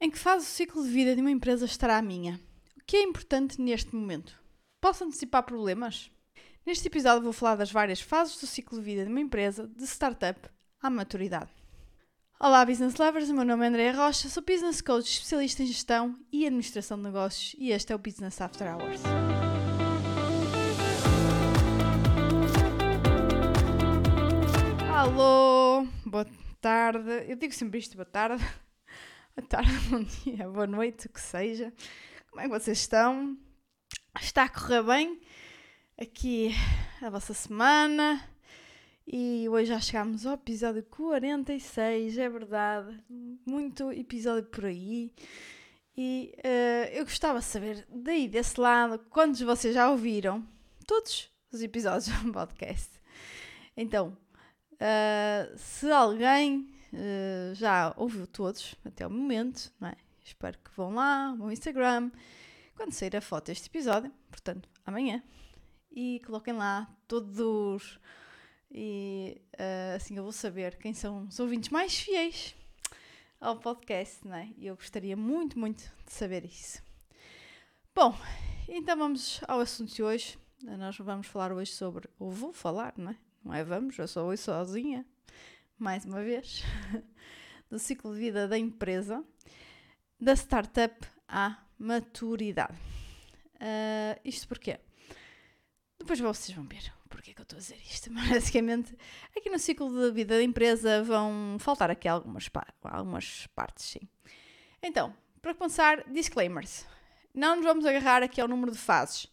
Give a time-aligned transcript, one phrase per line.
[0.00, 2.38] Em que fase o ciclo de vida de uma empresa estará a minha?
[2.80, 4.40] O que é importante neste momento?
[4.80, 6.08] Posso antecipar problemas?
[6.64, 9.84] Neste episódio vou falar das várias fases do ciclo de vida de uma empresa, de
[9.88, 10.38] startup
[10.80, 11.50] à maturidade.
[12.38, 16.16] Olá, business lovers, o meu nome é Andréa Rocha, sou business coach especialista em gestão
[16.30, 19.02] e administração de negócios e este é o Business After Hours.
[24.94, 26.26] Alô, boa
[26.60, 27.24] tarde.
[27.26, 28.44] Eu digo sempre isto, boa tarde.
[29.38, 31.72] Boa tarde, bom dia, boa noite, o que seja.
[32.28, 33.38] Como é que vocês estão?
[34.20, 35.20] Está a correr bem
[35.96, 36.50] aqui
[37.00, 38.20] a vossa semana?
[39.06, 43.00] E hoje já chegámos ao episódio 46, é verdade.
[43.46, 45.12] Muito episódio por aí.
[45.96, 50.44] E uh, eu gostava de saber, daí desse lado, quantos vocês já ouviram
[50.84, 52.90] todos os episódios do podcast.
[53.76, 54.18] Então,
[54.72, 59.96] uh, se alguém uh, já ouviu todos até o momento, não é?
[60.24, 62.10] Espero que vão lá, ao Instagram,
[62.76, 65.22] quando sair a foto deste episódio, portanto, amanhã,
[65.90, 67.98] e coloquem lá todos
[68.70, 72.54] e uh, assim eu vou saber quem são os ouvintes mais fiéis
[73.40, 74.48] ao podcast, não é?
[74.56, 76.82] E eu gostaria muito, muito de saber isso.
[77.94, 78.14] Bom,
[78.68, 80.38] então vamos ao assunto de hoje.
[80.62, 83.16] Nós vamos falar hoje sobre, ou vou falar, não é?
[83.44, 85.06] Não é vamos, eu sou hoje sozinha,
[85.78, 86.64] mais uma vez,
[87.70, 89.24] do ciclo de vida da empresa,
[90.20, 92.76] da startup à maturidade.
[93.54, 94.78] Uh, isto porquê?
[95.98, 98.10] Depois vocês vão ver porque é que eu estou a dizer isto.
[98.12, 98.96] Mas basicamente,
[99.36, 102.48] aqui no ciclo de vida da empresa vão faltar aqui algumas,
[102.82, 104.08] algumas partes, sim.
[104.82, 106.86] Então, para começar, disclaimers.
[107.34, 109.26] Não nos vamos agarrar aqui ao número de fases.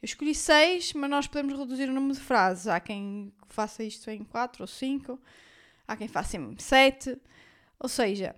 [0.00, 2.66] Eu escolhi seis, mas nós podemos reduzir o número de frases.
[2.66, 5.20] Há quem faça isto em quatro ou cinco
[5.92, 7.16] há quem faça em 7.
[7.78, 8.34] Ou seja,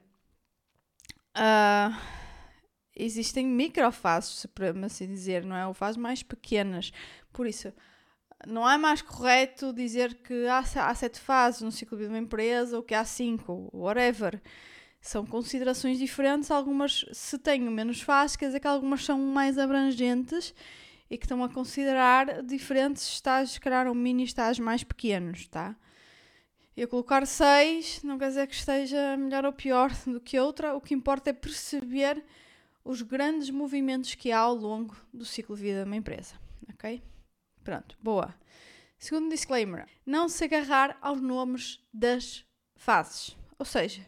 [1.36, 1.94] uh,
[2.96, 5.66] existem microfases, para assim dizer, não é?
[5.66, 6.92] Ou fases mais pequenas.
[7.32, 7.72] Por isso,
[8.46, 12.76] não é mais correto dizer que há, há sete fases no ciclo de uma empresa
[12.76, 14.40] ou que há cinco, whatever.
[15.00, 16.50] São considerações diferentes.
[16.50, 20.54] Algumas, se tenho menos fases, quer dizer que algumas são mais abrangentes
[21.10, 25.76] e que estão a considerar diferentes estágios, criar um mini estágios mais pequenos, tá?
[26.76, 30.80] Eu colocar 6 não quer dizer que esteja melhor ou pior do que outra, o
[30.80, 32.24] que importa é perceber
[32.84, 36.34] os grandes movimentos que há ao longo do ciclo de vida de uma empresa,
[36.72, 37.00] ok?
[37.62, 38.34] Pronto, boa.
[38.98, 42.44] Segundo disclaimer, não se agarrar aos nomes das
[42.76, 43.36] fases.
[43.58, 44.04] Ou seja,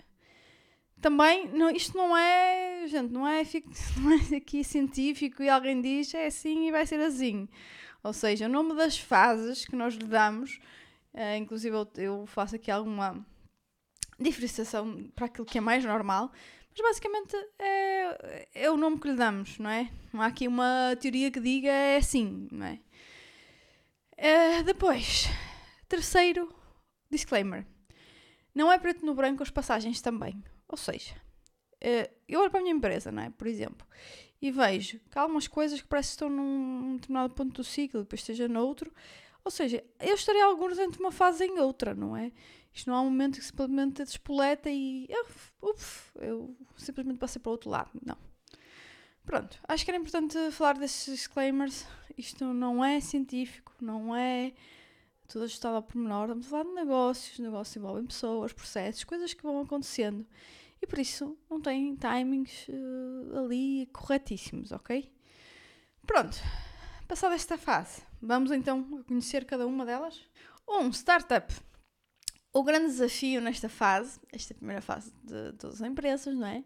[1.00, 3.42] também, não, isto não é, gente, não é,
[4.00, 7.48] não é aqui científico e alguém diz é assim e vai ser assim.
[8.02, 10.58] Ou seja, o nome das fases que nós lhe damos
[11.16, 13.24] Uh, inclusive eu, eu, faço aqui alguma
[14.20, 16.30] diferenciação para aquilo que é mais normal,
[16.70, 19.90] mas basicamente é, é o nome que lhe damos, não é?
[20.12, 22.80] Não há aqui uma teoria que diga é assim, não é?
[24.18, 25.26] Uh, depois,
[25.88, 26.54] terceiro
[27.10, 27.66] disclaimer.
[28.54, 30.44] Não é preto no branco as passagens também.
[30.68, 31.14] Ou seja,
[31.82, 33.30] uh, eu olho para a minha empresa, não é?
[33.30, 33.86] Por exemplo,
[34.40, 38.02] e vejo que há algumas coisas que parece que estão num determinado ponto do ciclo
[38.02, 38.92] depois esteja noutro.
[39.46, 42.32] Ou seja, eu estarei alguns entre uma fase em outra, não é?
[42.74, 45.08] Isto não há um momento que simplesmente despoleta e
[45.62, 47.88] uf, eu simplesmente passei para o outro lado.
[48.04, 48.18] Não.
[49.24, 51.86] Pronto, acho que era importante falar desses disclaimers.
[52.18, 54.52] Isto não é científico, não é
[55.28, 56.24] tudo ajustado ao pormenor.
[56.24, 60.26] Estamos a falar de negócios, negócios envolvem pessoas, processos, coisas que vão acontecendo.
[60.82, 65.08] E por isso não tem timings uh, ali corretíssimos, ok?
[66.04, 66.36] Pronto,
[67.08, 70.20] Passada esta fase, vamos então conhecer cada uma delas.
[70.68, 71.54] Um, startup.
[72.52, 76.64] O grande desafio nesta fase, esta primeira fase de todas as empresas, não é?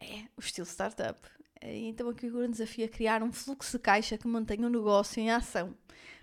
[0.00, 1.20] É o estilo startup.
[1.62, 5.20] Então aqui o grande desafio é criar um fluxo de caixa que mantenha o negócio
[5.20, 5.74] em ação.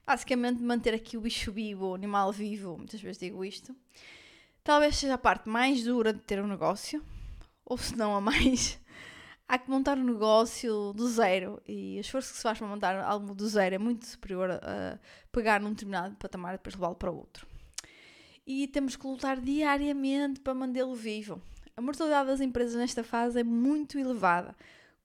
[0.06, 3.76] Basicamente manter aqui o bicho vivo, o animal vivo, muitas vezes digo isto.
[4.64, 7.04] Talvez seja a parte mais dura de ter um negócio,
[7.66, 8.80] ou se não a mais
[9.48, 13.00] há que montar um negócio do zero e o esforço que se faz para montar
[13.00, 15.00] algo do zero é muito superior a
[15.32, 17.48] pegar num determinado patamar e depois levá-lo para outro.
[18.46, 21.42] E temos que lutar diariamente para mantê-lo vivo.
[21.76, 24.56] A mortalidade das empresas nesta fase é muito elevada.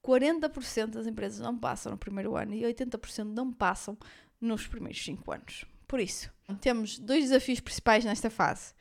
[0.03, 3.97] 40% das empresas não passam no primeiro ano e 80% não passam
[4.39, 5.65] nos primeiros 5 anos.
[5.87, 6.29] Por isso,
[6.59, 8.73] temos dois desafios principais nesta fase.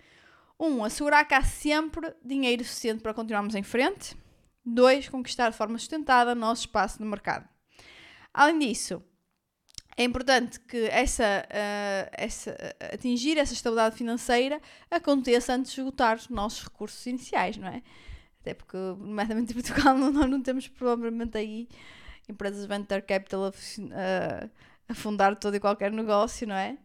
[0.58, 4.16] Um, assegurar que há sempre dinheiro suficiente para continuarmos em frente
[4.64, 5.08] 2.
[5.08, 7.48] Conquistar de forma sustentada nosso espaço no mercado.
[8.32, 9.02] Além disso,
[9.96, 12.56] é importante que essa, uh, essa,
[12.92, 14.60] atingir essa estabilidade financeira
[14.90, 17.82] aconteça antes de esgotar os nossos recursos iniciais, não é?
[18.40, 21.68] Até porque, nomeadamente em Portugal, nós não temos provavelmente aí
[22.28, 24.48] empresas venture capital a,
[24.88, 26.78] a fundar todo e qualquer negócio, não é?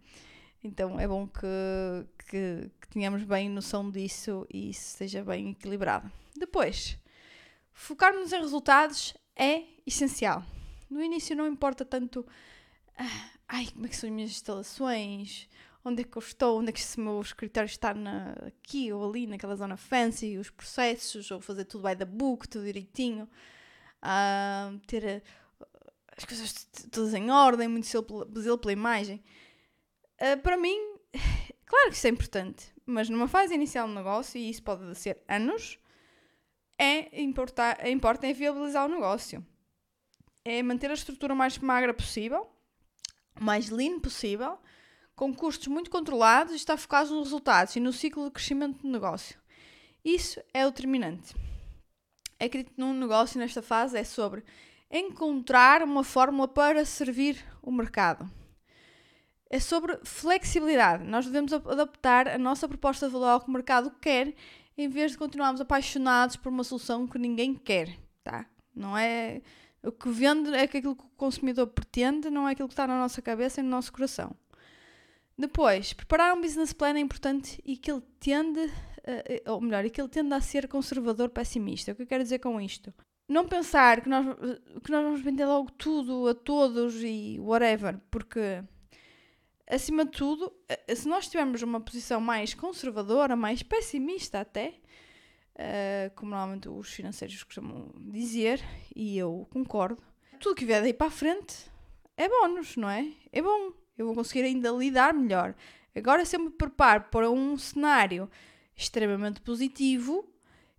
[0.64, 6.12] Então é bom que, que, que tenhamos bem noção disso e isso esteja bem equilibrado.
[6.36, 6.98] Depois,
[7.78, 10.44] focarmos em resultados é essencial.
[10.90, 12.26] No início não importa tanto
[12.98, 15.48] ah, ai, como é que são as minhas instalações,
[15.86, 19.08] onde é que eu estou, onde é que esse meu escritório está na, aqui ou
[19.08, 23.30] ali, naquela zona fancy, os processos, ou fazer tudo by the book, tudo direitinho,
[24.04, 25.24] uh, ter
[25.62, 25.66] uh,
[26.18, 29.24] as coisas todas em ordem, muito zelo pela imagem.
[30.42, 30.76] Para mim,
[31.64, 35.22] claro que isso é importante, mas numa fase inicial do negócio, e isso pode ser
[35.28, 35.78] anos,
[36.78, 39.46] é importar, é importa é viabilizar o negócio.
[40.46, 42.48] É manter a estrutura mais magra possível,
[43.40, 44.58] mais lean possível,
[45.16, 48.88] com custos muito controlados e está focado nos resultados e no ciclo de crescimento do
[48.88, 49.38] negócio.
[50.06, 51.36] Isso é o determinante.
[52.40, 54.44] Acredito num negócio nesta fase é sobre
[54.92, 58.30] encontrar uma fórmula para servir o mercado.
[59.50, 61.04] É sobre flexibilidade.
[61.04, 64.34] Nós devemos adaptar a nossa proposta de valor ao que o mercado quer,
[64.78, 68.46] em vez de continuarmos apaixonados por uma solução que ninguém quer, tá?
[68.76, 69.42] Não é
[69.84, 73.00] o que vende é aquilo que o consumidor pretende, não é aquilo que está na
[73.00, 74.36] nossa cabeça e no nosso coração.
[75.38, 79.90] Depois, preparar um business plan é importante e que ele tende, uh, ou melhor, e
[79.90, 81.92] que ele tende a ser conservador pessimista.
[81.92, 82.94] O que eu quero dizer com isto?
[83.30, 84.26] Não pensar que nós,
[84.84, 88.64] que nós vamos vender logo tudo a todos e whatever, porque
[89.68, 90.52] acima de tudo,
[90.96, 94.76] se nós tivermos uma posição mais conservadora, mais pessimista até,
[95.56, 98.64] uh, como normalmente os financeiros costumam dizer,
[98.96, 100.02] e eu concordo,
[100.40, 101.72] tudo que vier daí para a frente
[102.16, 103.12] é bónus, não é?
[103.32, 105.56] É bom eu vou conseguir ainda lidar melhor.
[105.96, 108.30] Agora, se eu me preparo para um cenário
[108.76, 110.24] extremamente positivo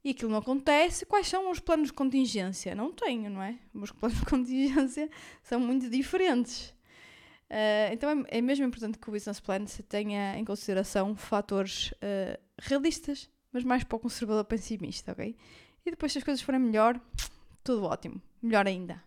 [0.04, 2.74] e aquilo não acontece, quais são os planos de contingência?
[2.74, 3.58] Não tenho, não é?
[3.74, 5.10] Os planos de contingência
[5.42, 6.72] são muito diferentes.
[7.50, 11.92] Uh, então é, é, mesmo importante que o business plan se tenha em consideração fatores
[11.92, 15.34] uh, realistas, mas mais para o conservador pessimista, ok?
[15.84, 17.00] E depois, se as coisas forem melhor,
[17.64, 18.20] tudo ótimo.
[18.42, 19.02] Melhor ainda.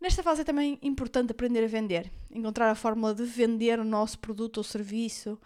[0.00, 4.18] Nesta fase é também importante aprender a vender, encontrar a fórmula de vender o nosso
[4.18, 5.40] produto ou serviço.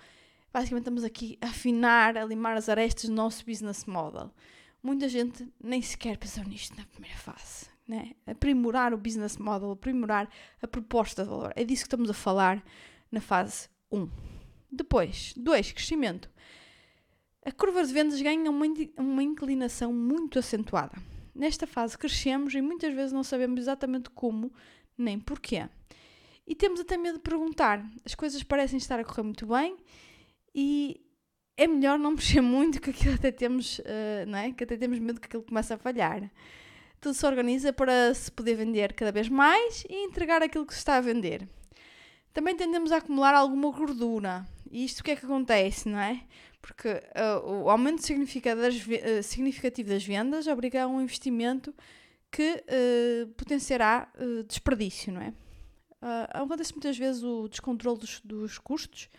[0.52, 4.31] Basicamente, estamos aqui a afinar, a limar as arestas do nosso business model.
[4.82, 7.67] Muita gente nem sequer pensou nisto na primeira fase.
[7.90, 8.12] Né?
[8.25, 10.31] Aprimorar o business model, aprimorar
[10.62, 11.52] a proposta de valor.
[11.56, 12.64] É disso que estamos a falar
[13.10, 14.08] na fase 1.
[14.70, 15.72] Depois, 2.
[15.72, 16.31] Crescimento.
[17.44, 20.96] A curva de vendas ganha uma, inclinação muito acentuada.
[21.34, 24.52] Nesta fase crescemos e muitas vezes não sabemos exatamente como
[24.96, 25.69] nem porquê.
[26.46, 27.84] E temos até medo de perguntar.
[28.04, 29.76] As coisas parecem estar a correr muito bem
[30.54, 31.00] e
[31.56, 34.52] é melhor não mexer muito, que aquilo até temos, uh, não é?
[34.52, 36.31] Que até temos medo que aquilo comece a falhar.
[37.00, 40.81] Tudo se organiza para se poder vender cada vez mais e entregar aquilo que se
[40.81, 41.49] está a vender.
[42.32, 44.47] Também tendemos a acumular alguma gordura.
[44.70, 46.23] E isto o que é que acontece, não é?
[46.61, 51.75] Porque uh, o aumento uh, significativo das vendas obriga a um investimento
[52.31, 54.08] que uh, potenciará
[54.47, 55.35] desperdício, não é?
[56.31, 59.11] acontece muitas vezes o descontrole dos, dos, custos.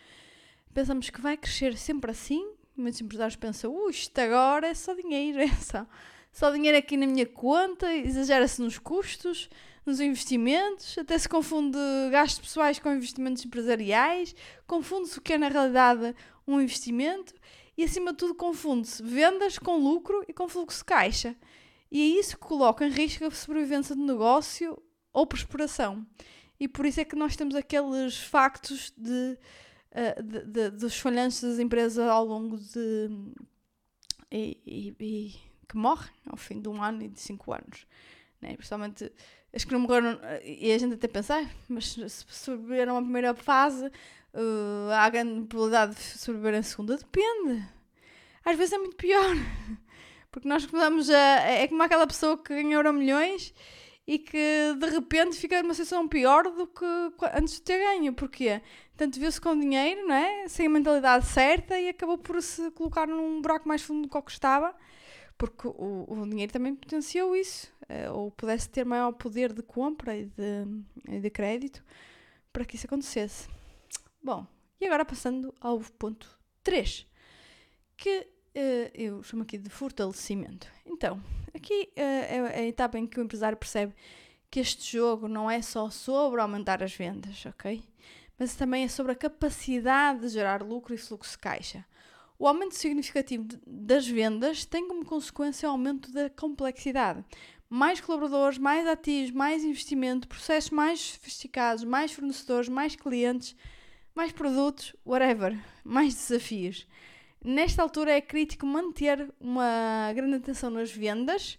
[0.74, 2.54] Pensamos que vai crescer sempre assim.
[2.76, 5.86] Muitos empresários pensam, uh, isto agora é só dinheiro, é só,
[6.32, 9.50] só dinheiro aqui na minha conta, exagera-se nos custos,
[9.84, 11.78] nos investimentos, até se confunde
[12.10, 14.34] gastos pessoais com investimentos empresariais,
[14.66, 16.14] confunde-se o que é na realidade
[16.46, 17.34] um investimento
[17.76, 21.36] e, acima de tudo, confunde-se vendas com lucro e com fluxo de caixa.
[21.90, 24.80] E é isso que coloca em risco a sobrevivência do negócio
[25.12, 26.06] ou prosperação.
[26.58, 29.38] E por isso é que nós temos aqueles factos de,
[29.90, 33.10] uh, de, de dos falhanços das empresas ao longo de.
[34.30, 35.34] E, e, e,
[35.72, 37.86] que morrem ao fim de um ano e de cinco anos.
[38.40, 38.54] Né?
[38.54, 39.12] Principalmente
[39.52, 40.18] as que não morreram.
[40.44, 43.90] E a gente até pensa, mas se sobreviveram a primeira fase,
[44.34, 46.96] Uh, há grande probabilidade de sobreviver a segunda?
[46.96, 47.62] Depende.
[48.44, 49.36] Às vezes é muito pior.
[50.32, 51.16] Porque nós começamos a.
[51.16, 53.52] É como aquela pessoa que ganhou milhões
[54.06, 56.84] e que de repente fica numa situação pior do que
[57.34, 58.14] antes de ter ganho.
[58.14, 58.62] Porquê?
[58.96, 60.48] Tanto viu-se com dinheiro, não é?
[60.48, 64.30] Sem a mentalidade certa e acabou por se colocar num buraco mais fundo do que
[64.30, 64.74] estava.
[65.42, 67.68] Porque o, o dinheiro também potenciou isso.
[67.88, 71.82] Eh, ou pudesse ter maior poder de compra e de, de crédito
[72.52, 73.48] para que isso acontecesse.
[74.22, 74.46] Bom,
[74.80, 77.04] e agora passando ao ponto 3,
[77.96, 80.68] que uh, eu chamo aqui de fortalecimento.
[80.86, 81.20] Então,
[81.52, 83.92] aqui uh, é a etapa em que o empresário percebe
[84.48, 87.82] que este jogo não é só sobre aumentar as vendas, ok?
[88.38, 91.84] Mas também é sobre a capacidade de gerar lucro e fluxo de caixa.
[92.42, 97.24] O aumento significativo das vendas tem como consequência o aumento da complexidade.
[97.70, 103.54] Mais colaboradores, mais ativos, mais investimento, processos mais sofisticados, mais fornecedores, mais clientes,
[104.12, 106.84] mais produtos, whatever, mais desafios.
[107.44, 111.56] Nesta altura é crítico manter uma grande atenção nas vendas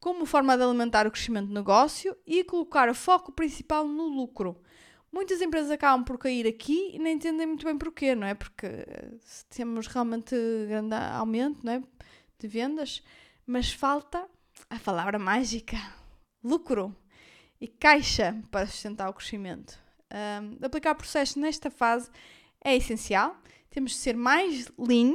[0.00, 4.60] como forma de alimentar o crescimento do negócio e colocar o foco principal no lucro.
[5.16, 8.34] Muitas empresas acabam por cair aqui e nem entendem muito bem porquê, não é?
[8.34, 8.66] Porque
[9.48, 10.36] temos realmente
[10.68, 11.82] grande aumento não é?
[12.38, 13.02] de vendas,
[13.46, 14.28] mas falta
[14.68, 15.78] a palavra mágica:
[16.44, 16.94] lucro
[17.58, 19.78] e caixa para sustentar o crescimento.
[20.12, 22.10] Um, aplicar processos nesta fase
[22.62, 23.40] é essencial.
[23.70, 25.14] Temos de ser mais lean,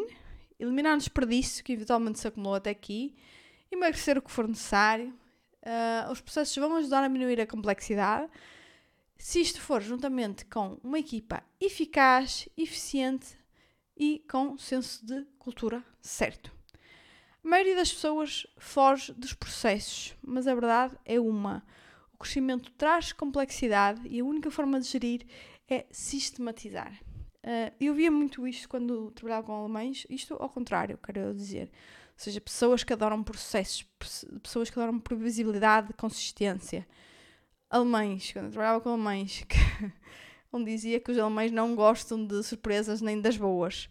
[0.60, 3.16] eliminar o desperdício que eventualmente se acumulou até aqui,
[3.72, 5.14] emagrecer o que for necessário.
[5.62, 8.28] Uh, os processos vão ajudar a diminuir a complexidade.
[9.22, 13.38] Se isto for juntamente com uma equipa eficaz, eficiente
[13.96, 16.52] e com senso de cultura certo.
[17.46, 21.64] A maioria das pessoas foge dos processos, mas a verdade é uma.
[22.12, 25.28] O crescimento traz complexidade e a única forma de gerir
[25.70, 26.92] é sistematizar.
[27.44, 31.66] Uh, eu via muito isto quando trabalhava com alemães, isto ao contrário, quero dizer.
[31.66, 33.86] Ou seja, pessoas que adoram processos,
[34.42, 36.88] pessoas que adoram previsibilidade, consistência.
[37.72, 39.58] Alemães, quando eu trabalhava com alemães, que,
[40.52, 43.90] onde dizia que os alemães não gostam de surpresas nem das boas.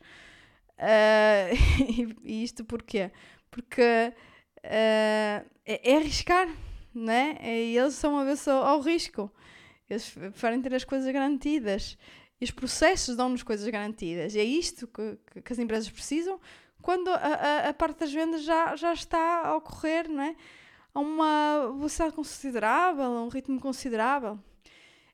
[0.78, 3.10] Uh, e, isto porquê?
[3.50, 4.14] Porque uh,
[4.62, 6.48] é, é, arriscar,
[6.94, 7.38] né?
[7.42, 9.32] E eles são a ver ao, ao risco.
[9.88, 11.96] Eles preferem ter as coisas garantidas.
[12.40, 14.34] E os processos dão-nos coisas garantidas.
[14.34, 16.38] E é isto que, que, que as empresas precisam
[16.82, 20.36] quando a, a, a, parte das vendas já, já está a ocorrer, não é?
[20.94, 24.38] A uma velocidade considerável, a um ritmo considerável.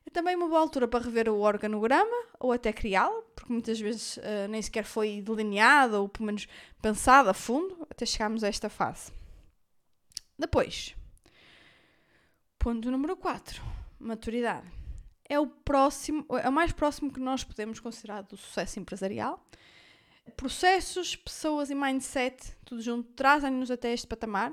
[0.05, 4.17] É também uma boa altura para rever o organograma ou até criá-lo, porque muitas vezes
[4.17, 6.47] uh, nem sequer foi delineado ou pelo menos
[6.81, 9.11] pensado a fundo até chegarmos a esta fase.
[10.39, 10.95] Depois,
[12.57, 13.61] ponto número 4,
[13.99, 14.77] maturidade
[15.29, 19.45] é o próximo, é o mais próximo que nós podemos considerar do sucesso empresarial.
[20.35, 24.51] Processos, pessoas e mindset, tudo junto, trazem-nos até este patamar.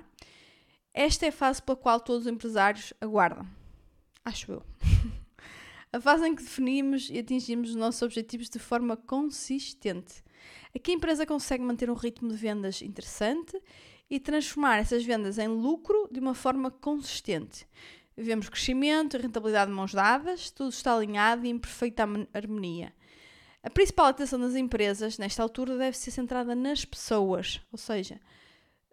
[0.94, 3.44] Esta é a fase pela qual todos os empresários aguardam.
[4.24, 4.62] Acho eu.
[5.92, 10.22] a fase em que definimos e atingimos os nossos objetivos de forma consistente.
[10.72, 13.60] Aqui a empresa consegue manter um ritmo de vendas interessante
[14.08, 17.66] e transformar essas vendas em lucro de uma forma consistente.
[18.16, 22.94] Vivemos crescimento, rentabilidade de mãos dadas, tudo está alinhado e em perfeita harmonia.
[23.64, 28.20] A principal atenção das empresas, nesta altura, deve ser centrada nas pessoas, ou seja,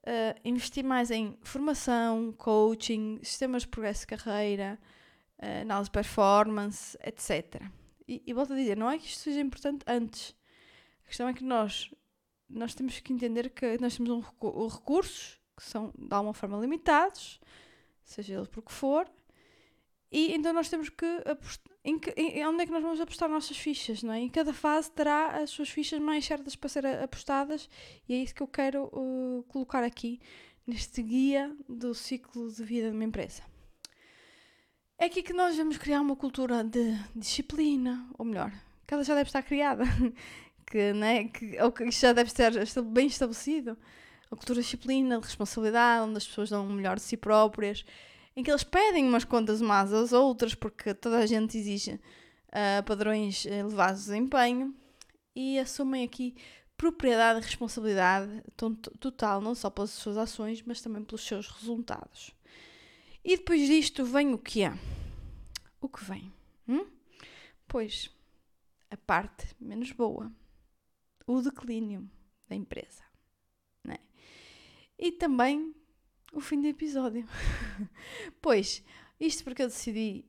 [0.04, 4.80] uh, investir mais em formação, coaching, sistemas de progresso de carreira,
[5.42, 7.62] uh, análise de performance, etc.
[8.08, 10.36] E, e volto a dizer, não é que isto seja importante antes.
[11.04, 11.94] A questão é que nós,
[12.50, 17.40] nós temos que entender que nós temos um, recursos que são, de alguma forma, limitados
[18.12, 19.10] seja ele por que for,
[20.12, 21.72] e então nós temos que apostar.
[21.84, 24.20] Em, que, em onde é que nós vamos apostar nossas fichas, não é?
[24.20, 27.68] Em cada fase terá as suas fichas mais certas para ser apostadas,
[28.08, 30.20] e é isso que eu quero uh, colocar aqui
[30.68, 33.42] neste guia do ciclo de vida de uma empresa.
[35.00, 38.52] É aqui que nós vamos criar uma cultura de disciplina, ou melhor,
[38.86, 39.84] que ela já deve estar criada,
[40.70, 42.52] que, né, que, ou que já deve estar
[42.84, 43.76] bem estabelecido
[44.30, 47.84] a cultura de disciplina, de responsabilidade, onde as pessoas dão o melhor de si próprias,
[48.42, 52.84] em que eles pedem umas contas umas às outras, porque toda a gente exige uh,
[52.86, 54.76] padrões elevados de empenho,
[55.36, 56.36] e assumem aqui
[56.76, 58.44] propriedade e responsabilidade
[59.00, 62.36] total, não só pelas suas ações, mas também pelos seus resultados.
[63.24, 64.74] E depois disto vem o que é?
[65.80, 66.34] O que vem?
[66.68, 66.88] Hum?
[67.68, 68.10] Pois,
[68.90, 70.32] a parte menos boa,
[71.28, 72.10] o declínio
[72.50, 73.12] da empresa
[75.02, 75.74] e também
[76.32, 77.26] o fim do episódio.
[78.42, 78.84] pois,
[79.20, 80.26] isto porque eu decidi,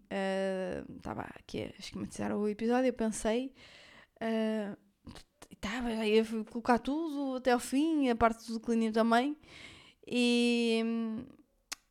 [0.96, 3.52] estava uh, aqui a esquematizar o episódio, eu pensei,
[4.16, 4.76] uh,
[5.60, 9.36] tava, ia colocar tudo até ao fim, a parte do declínio também,
[10.06, 10.82] e,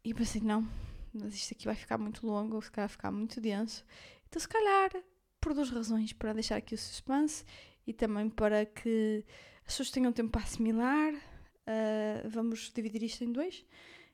[0.04, 0.68] e pensei, não,
[1.14, 3.86] mas isto aqui vai ficar muito longo, vai ficar muito denso.
[4.28, 4.92] Então, se calhar,
[5.40, 7.44] por duas razões, para deixar aqui o suspense
[7.88, 9.26] e também para que
[9.66, 11.14] as pessoas tenham tempo para assimilar
[11.62, 13.66] Uh, vamos dividir isto em dois.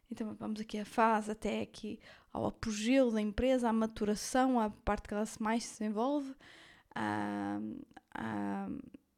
[0.10, 2.00] Então vamos aqui a fase até aqui
[2.32, 6.34] ao apogeu da empresa, à maturação, à parte que ela mais se desenvolve,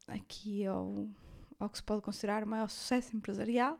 [0.08, 1.08] aqui ao,
[1.58, 3.78] ao que se pode considerar o maior sucesso empresarial.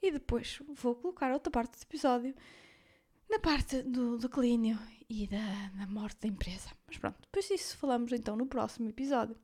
[0.00, 2.34] E depois vou colocar outra parte do episódio
[3.30, 4.78] na parte do declínio
[5.08, 6.70] e da, da morte da empresa.
[6.86, 9.36] Mas pronto, depois disso falamos então no próximo episódio.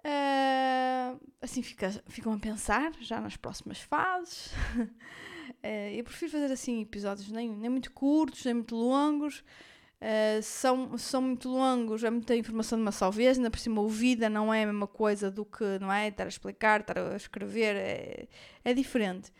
[0.00, 4.50] Uh, assim fica, ficam a pensar já nas próximas fases.
[5.50, 9.44] uh, eu prefiro fazer assim episódios nem, nem muito curtos, nem muito longos.
[10.00, 13.80] Uh, são, são muito longos, é muita informação de uma só vez, ainda por cima
[13.80, 16.08] ouvida não é a mesma coisa do que, não é?
[16.08, 18.28] Estar a explicar, estar a escrever, é,
[18.64, 19.30] é diferente.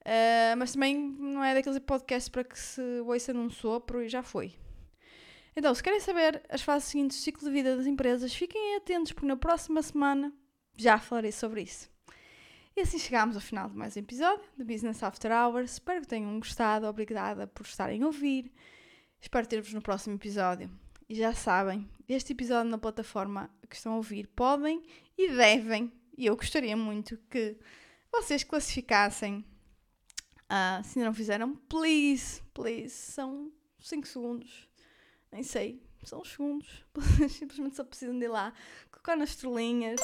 [0.00, 4.22] Uh, mas também não é daqueles podcasts para que se ouça num sopro e já
[4.22, 4.54] foi.
[5.54, 9.12] Então, se querem saber as fases seguintes do ciclo de vida das empresas, fiquem atentos
[9.12, 10.32] porque na próxima semana
[10.76, 11.90] já falarei sobre isso.
[12.76, 15.72] E assim chegamos ao final de mais um episódio do Business After Hours.
[15.72, 16.86] Espero que tenham gostado.
[16.86, 18.52] Obrigada por estarem a ouvir.
[19.20, 20.70] Espero ter-vos no próximo episódio.
[21.08, 24.82] E já sabem, este episódio na plataforma que estão a ouvir podem
[25.18, 27.58] e devem, e eu gostaria muito que
[28.12, 29.44] vocês classificassem.
[30.44, 34.70] Uh, se ainda não fizeram, please, please, são 5 segundos
[35.30, 36.84] nem sei, são uns segundos.
[37.28, 38.52] Simplesmente só precisam de ir lá,
[38.90, 40.00] colocar nas estrelinhas.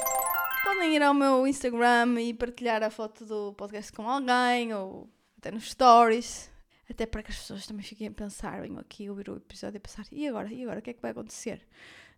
[0.65, 5.51] Podem ir ao meu Instagram e partilhar a foto do podcast com alguém ou até
[5.51, 6.51] nos stories.
[6.89, 9.81] Até para que as pessoas também fiquem a pensar, venham aqui ouvir o episódio e
[9.81, 10.53] pensar, e agora?
[10.53, 10.79] E agora?
[10.79, 11.67] O que é que vai acontecer?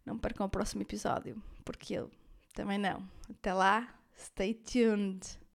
[0.04, 2.10] Não percam o próximo episódio, porque eu
[2.54, 3.08] também não.
[3.30, 5.38] Até lá, stay tuned.